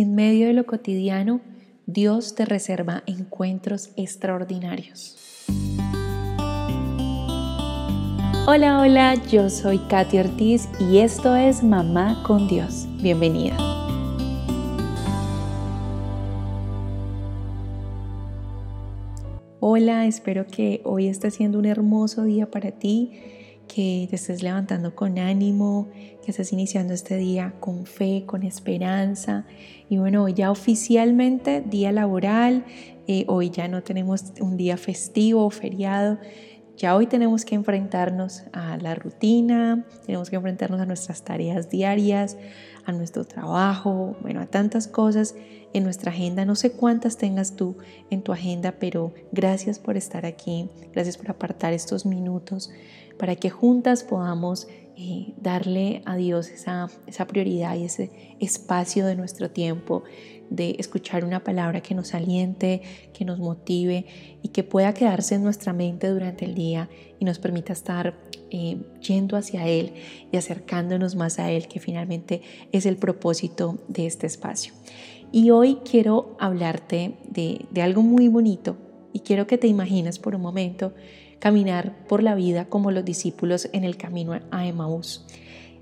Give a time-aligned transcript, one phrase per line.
[0.00, 1.40] En medio de lo cotidiano,
[1.86, 5.16] Dios te reserva encuentros extraordinarios.
[8.46, 12.86] Hola, hola, yo soy Katy Ortiz y esto es Mamá con Dios.
[13.02, 13.56] Bienvenida.
[19.58, 23.37] Hola, espero que hoy esté siendo un hermoso día para ti
[23.68, 25.88] que te estés levantando con ánimo,
[26.24, 29.46] que estés iniciando este día con fe, con esperanza.
[29.88, 32.64] Y bueno, hoy ya oficialmente día laboral,
[33.06, 36.18] eh, hoy ya no tenemos un día festivo o feriado,
[36.78, 42.36] ya hoy tenemos que enfrentarnos a la rutina, tenemos que enfrentarnos a nuestras tareas diarias,
[42.84, 45.34] a nuestro trabajo, bueno, a tantas cosas
[45.72, 46.44] en nuestra agenda.
[46.44, 47.76] No sé cuántas tengas tú
[48.10, 52.70] en tu agenda, pero gracias por estar aquí, gracias por apartar estos minutos
[53.18, 59.16] para que juntas podamos eh, darle a Dios esa, esa prioridad y ese espacio de
[59.16, 60.04] nuestro tiempo
[60.50, 64.06] de escuchar una palabra que nos aliente, que nos motive
[64.42, 68.14] y que pueda quedarse en nuestra mente durante el día y nos permita estar
[68.50, 69.92] eh, yendo hacia Él
[70.32, 74.72] y acercándonos más a Él, que finalmente es el propósito de este espacio.
[75.30, 78.76] Y hoy quiero hablarte de, de algo muy bonito
[79.12, 80.94] y quiero que te imagines por un momento
[81.38, 85.26] caminar por la vida como los discípulos en el camino a Emaús.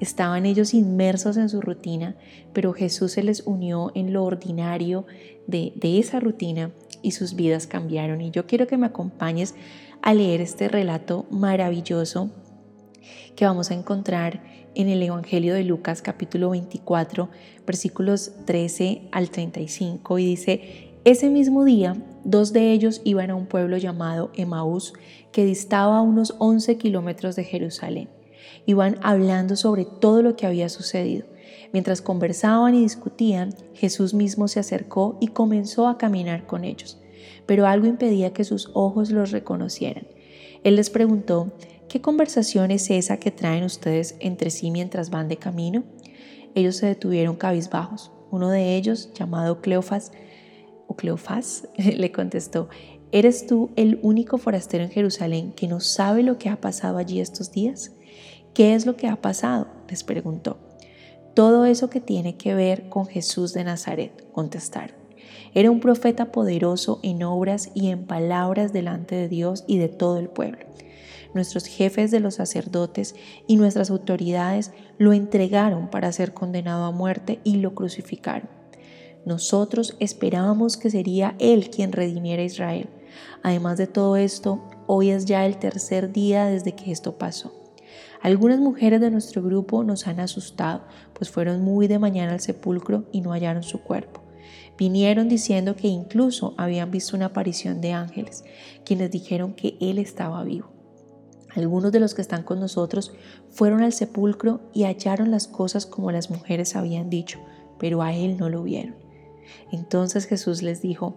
[0.00, 2.16] Estaban ellos inmersos en su rutina,
[2.54, 5.04] pero Jesús se les unió en lo ordinario
[5.46, 6.70] de, esa rutina
[7.02, 8.22] y sus vidas cambiaron.
[8.22, 9.54] Y yo quiero que me acompañes
[10.00, 12.30] a leer este relato maravilloso
[13.36, 14.42] que vamos a encontrar
[14.74, 17.28] en el Evangelio de Lucas capítulo 24
[17.66, 23.46] versículos 13 al 35 y dice, ese mismo día, dos de ellos iban a un
[23.46, 24.92] pueblo llamado Emaús,
[25.32, 28.19] que distaba unos 11 kilómetros de Jerusalén.
[28.66, 31.26] Iban hablando sobre todo lo que había sucedido.
[31.72, 37.00] Mientras conversaban y discutían, Jesús mismo se acercó y comenzó a caminar con ellos,
[37.46, 40.06] pero algo impedía que sus ojos los reconocieran.
[40.64, 41.52] Él les preguntó,
[41.88, 45.84] ¿qué conversación es esa que traen ustedes entre sí mientras van de camino?
[46.54, 48.10] Ellos se detuvieron cabizbajos.
[48.30, 50.12] Uno de ellos, llamado Cleofas,
[50.86, 52.68] o Cleofás le contestó,
[53.12, 57.20] ¿eres tú el único forastero en Jerusalén que no sabe lo que ha pasado allí
[57.20, 57.92] estos días?
[58.54, 59.68] ¿Qué es lo que ha pasado?
[59.88, 60.58] les preguntó.
[61.34, 64.96] Todo eso que tiene que ver con Jesús de Nazaret, contestaron.
[65.54, 70.18] Era un profeta poderoso en obras y en palabras delante de Dios y de todo
[70.18, 70.66] el pueblo.
[71.32, 73.14] Nuestros jefes de los sacerdotes
[73.46, 78.48] y nuestras autoridades lo entregaron para ser condenado a muerte y lo crucificaron.
[79.24, 82.88] Nosotros esperábamos que sería Él quien redimiera a Israel.
[83.42, 87.59] Además de todo esto, hoy es ya el tercer día desde que esto pasó.
[88.22, 90.82] Algunas mujeres de nuestro grupo nos han asustado,
[91.14, 94.20] pues fueron muy de mañana al sepulcro y no hallaron su cuerpo.
[94.76, 98.44] Vinieron diciendo que incluso habían visto una aparición de ángeles,
[98.84, 100.70] quienes dijeron que Él estaba vivo.
[101.54, 103.12] Algunos de los que están con nosotros
[103.48, 107.40] fueron al sepulcro y hallaron las cosas como las mujeres habían dicho,
[107.78, 108.94] pero a Él no lo vieron.
[109.72, 111.16] Entonces Jesús les dijo,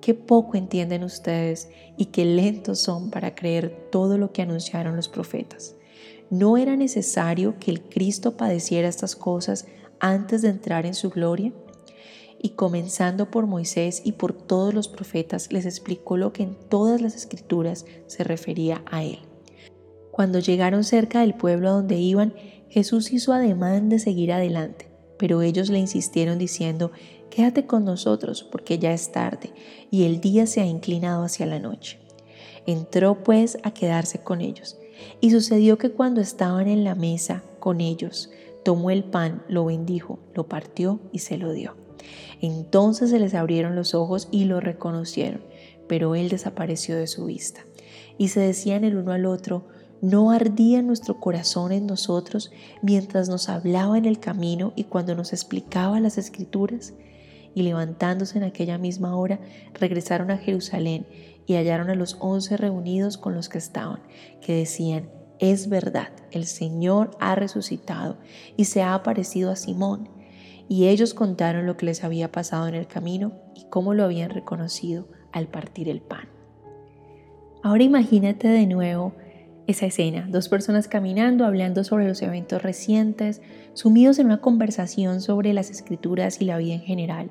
[0.00, 5.08] qué poco entienden ustedes y qué lentos son para creer todo lo que anunciaron los
[5.08, 5.76] profetas.
[6.34, 9.66] ¿No era necesario que el Cristo padeciera estas cosas
[10.00, 11.52] antes de entrar en su gloria?
[12.42, 17.00] Y comenzando por Moisés y por todos los profetas, les explicó lo que en todas
[17.00, 19.20] las escrituras se refería a él.
[20.10, 22.34] Cuando llegaron cerca del pueblo a donde iban,
[22.68, 24.90] Jesús hizo ademán de seguir adelante,
[25.20, 26.90] pero ellos le insistieron diciendo,
[27.30, 29.52] Quédate con nosotros porque ya es tarde
[29.88, 32.00] y el día se ha inclinado hacia la noche.
[32.66, 34.78] Entró pues a quedarse con ellos.
[35.20, 38.30] Y sucedió que cuando estaban en la mesa con ellos,
[38.64, 41.76] tomó el pan, lo bendijo, lo partió y se lo dio.
[42.40, 45.42] Entonces se les abrieron los ojos y lo reconocieron,
[45.88, 47.64] pero él desapareció de su vista.
[48.18, 49.66] Y se decían el uno al otro,
[50.00, 52.50] ¿no ardía nuestro corazón en nosotros
[52.82, 56.94] mientras nos hablaba en el camino y cuando nos explicaba las escrituras?
[57.54, 59.40] Y levantándose en aquella misma hora,
[59.74, 61.06] regresaron a Jerusalén
[61.46, 64.00] y hallaron a los once reunidos con los que estaban,
[64.40, 68.18] que decían, es verdad, el Señor ha resucitado
[68.56, 70.08] y se ha aparecido a Simón.
[70.68, 74.30] Y ellos contaron lo que les había pasado en el camino y cómo lo habían
[74.30, 76.28] reconocido al partir el pan.
[77.62, 79.14] Ahora imagínate de nuevo
[79.66, 83.40] esa escena, dos personas caminando, hablando sobre los eventos recientes,
[83.72, 87.30] sumidos en una conversación sobre las escrituras y la vida en general.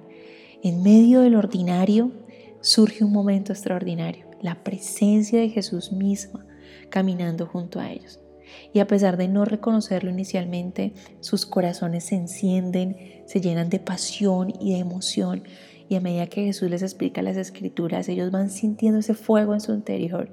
[0.63, 2.11] En medio del ordinario
[2.61, 6.45] surge un momento extraordinario, la presencia de Jesús misma
[6.89, 8.19] caminando junto a ellos.
[8.71, 14.53] Y a pesar de no reconocerlo inicialmente, sus corazones se encienden, se llenan de pasión
[14.59, 15.43] y de emoción.
[15.89, 19.61] Y a medida que Jesús les explica las escrituras, ellos van sintiendo ese fuego en
[19.61, 20.29] su interior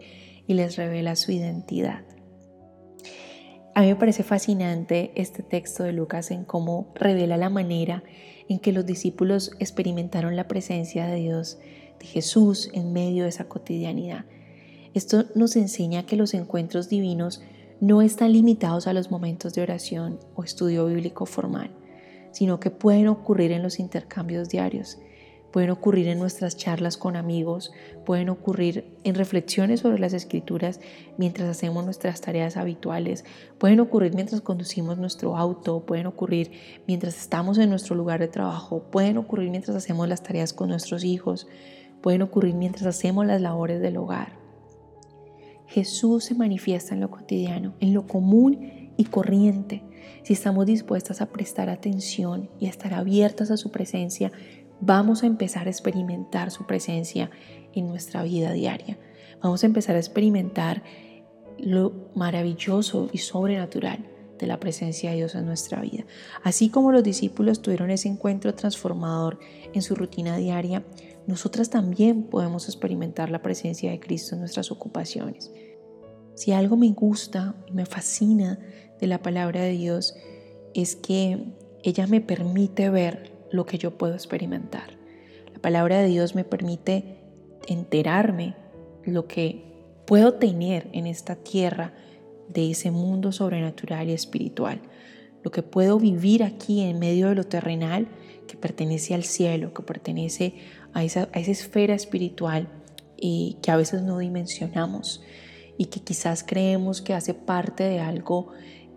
[0.51, 2.01] y les revela su identidad.
[3.73, 8.03] A mí me parece fascinante este texto de Lucas en cómo revela la manera
[8.49, 11.61] en que los discípulos experimentaron la presencia de Dios,
[12.01, 14.25] de Jesús, en medio de esa cotidianidad.
[14.93, 17.43] Esto nos enseña que los encuentros divinos
[17.81, 21.71] no están limitados a los momentos de oración o estudio bíblico formal,
[22.33, 24.99] sino que pueden ocurrir en los intercambios diarios,
[25.53, 27.73] pueden ocurrir en nuestras charlas con amigos,
[28.05, 30.81] pueden ocurrir en reflexiones sobre las escrituras
[31.19, 33.25] mientras hacemos nuestras tareas habituales,
[33.59, 36.53] pueden ocurrir mientras conducimos nuestro auto, pueden ocurrir
[36.87, 41.05] mientras estamos en nuestro lugar de trabajo, pueden ocurrir mientras hacemos las tareas con nuestros
[41.05, 41.47] hijos,
[42.01, 44.41] pueden ocurrir mientras hacemos las labores del hogar.
[45.67, 49.85] Jesús se manifiesta en lo cotidiano, en lo común y corriente.
[50.25, 54.33] Si estamos dispuestas a prestar atención y a estar abiertas a su presencia,
[54.81, 57.31] vamos a empezar a experimentar su presencia
[57.73, 58.99] en nuestra vida diaria.
[59.43, 60.83] Vamos a empezar a experimentar
[61.59, 64.07] lo maravilloso y sobrenatural
[64.39, 66.05] de la presencia de Dios en nuestra vida.
[66.43, 69.39] Así como los discípulos tuvieron ese encuentro transformador
[69.75, 70.83] en su rutina diaria,
[71.27, 75.53] nosotras también podemos experimentar la presencia de Cristo en nuestras ocupaciones.
[76.35, 78.59] Si algo me gusta y me fascina
[78.99, 80.15] de la palabra de Dios
[80.75, 84.99] es que ella me permite ver lo que yo puedo experimentar.
[85.53, 87.19] La palabra de Dios me permite
[87.69, 88.55] enterarme
[89.05, 89.71] lo que
[90.07, 91.93] puedo tener en esta tierra
[92.49, 94.81] de ese mundo sobrenatural y espiritual.
[95.43, 98.09] Lo que puedo vivir aquí en medio de lo terrenal
[98.47, 100.55] que pertenece al cielo, que pertenece
[100.93, 102.69] a esa, a esa esfera espiritual
[103.17, 105.23] y que a veces no dimensionamos
[105.81, 108.49] y que quizás creemos que hace parte de algo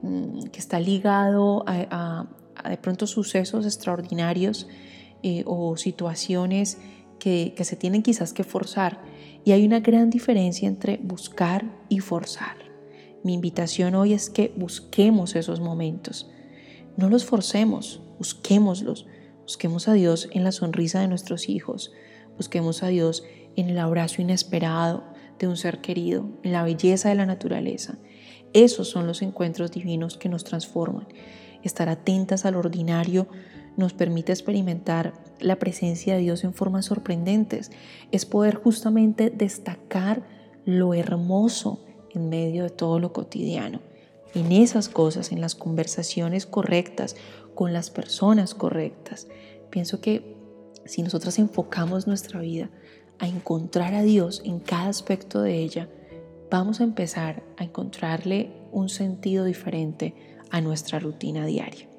[0.02, 2.28] mm, que está ligado a,
[2.68, 4.68] de pronto sucesos extraordinarios
[5.22, 6.78] eh, o situaciones
[7.20, 9.02] que, que se tienen quizás que forzar.
[9.46, 12.58] Y hay una gran diferencia entre buscar y forzar.
[13.24, 16.30] Mi invitación hoy es que busquemos esos momentos.
[16.98, 19.08] No los forcemos, busquémoslos.
[19.44, 21.92] Busquemos a Dios en la sonrisa de nuestros hijos.
[22.38, 23.24] Busquemos a Dios
[23.56, 25.04] en el abrazo inesperado
[25.40, 27.98] de un ser querido, en la belleza de la naturaleza.
[28.54, 31.08] Esos son los encuentros divinos que nos transforman.
[31.64, 33.28] Estar atentas al ordinario
[33.78, 37.72] nos permite experimentar la presencia de Dios en formas sorprendentes.
[38.12, 40.24] Es poder justamente destacar
[40.66, 41.84] lo hermoso
[42.14, 43.82] en medio de todo lo cotidiano.
[44.36, 47.16] En esas cosas, en las conversaciones correctas,
[47.56, 49.28] con las personas correctas.
[49.70, 50.36] Pienso que
[50.86, 52.70] si nosotros enfocamos nuestra vida
[53.20, 55.90] a encontrar a Dios en cada aspecto de ella,
[56.50, 60.16] vamos a empezar a encontrarle un sentido diferente
[60.54, 61.90] a nuestra rutina diaria.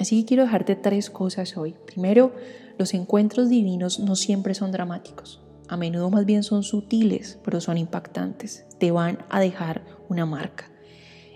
[0.00, 1.76] Así que quiero dejarte tres cosas hoy.
[1.86, 2.32] Primero,
[2.78, 5.42] los encuentros divinos no siempre son dramáticos.
[5.68, 8.64] A menudo más bien son sutiles, pero son impactantes.
[8.78, 10.70] Te van a dejar una marca.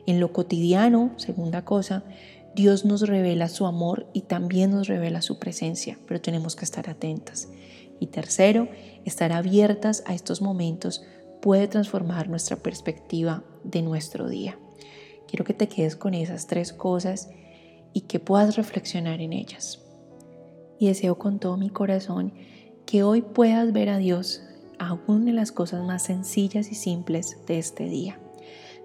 [0.06, 2.04] En lo cotidiano, segunda cosa,
[2.54, 6.88] Dios nos revela su amor y también nos revela su presencia, pero tenemos que estar
[6.88, 7.48] atentas.
[8.00, 8.68] Y tercero,
[9.04, 11.04] estar abiertas a estos momentos
[11.42, 14.56] puede transformar nuestra perspectiva de nuestro día.
[15.32, 17.30] Quiero que te quedes con esas tres cosas
[17.94, 19.80] y que puedas reflexionar en ellas.
[20.78, 22.34] Y deseo con todo mi corazón
[22.84, 24.42] que hoy puedas ver a Dios
[24.78, 28.20] aún en las cosas más sencillas y simples de este día.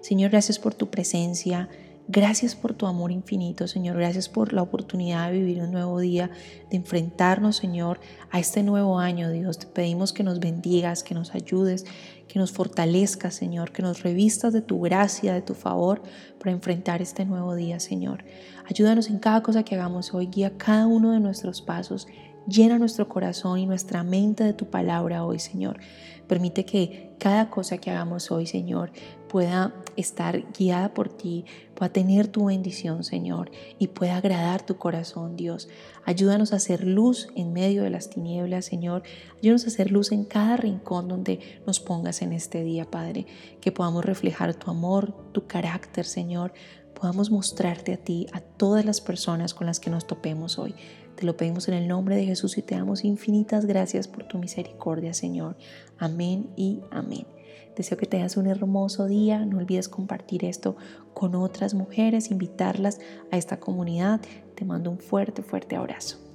[0.00, 1.68] Señor, gracias por tu presencia.
[2.10, 3.98] Gracias por tu amor infinito, Señor.
[3.98, 6.30] Gracias por la oportunidad de vivir un nuevo día,
[6.70, 8.00] de enfrentarnos, Señor,
[8.30, 9.58] a este nuevo año, Dios.
[9.58, 11.84] Te pedimos que nos bendigas, que nos ayudes,
[12.28, 16.02] que nos fortalezcas, Señor, que nos revistas de tu gracia, de tu favor
[16.38, 18.24] para enfrentar este nuevo día, Señor.
[18.66, 20.26] Ayúdanos en cada cosa que hagamos hoy.
[20.26, 22.06] Guía cada uno de nuestros pasos.
[22.46, 25.80] Llena nuestro corazón y nuestra mente de tu palabra hoy, Señor.
[26.26, 28.92] Permite que cada cosa que hagamos hoy, Señor,
[29.28, 31.44] pueda estar guiada por ti,
[31.74, 35.68] pueda tener tu bendición, Señor, y pueda agradar tu corazón, Dios.
[36.04, 39.02] Ayúdanos a hacer luz en medio de las tinieblas, Señor.
[39.38, 43.26] Ayúdanos a hacer luz en cada rincón donde nos pongas en este día, Padre.
[43.60, 46.52] Que podamos reflejar tu amor, tu carácter, Señor.
[46.98, 50.74] Podamos mostrarte a ti, a todas las personas con las que nos topemos hoy.
[51.14, 54.38] Te lo pedimos en el nombre de Jesús y te damos infinitas gracias por tu
[54.38, 55.56] misericordia, Señor.
[55.98, 57.37] Amén y amén.
[57.78, 59.46] Deseo que tengas un hermoso día.
[59.46, 60.76] No olvides compartir esto
[61.14, 62.98] con otras mujeres, invitarlas
[63.30, 64.20] a esta comunidad.
[64.56, 66.27] Te mando un fuerte, fuerte abrazo.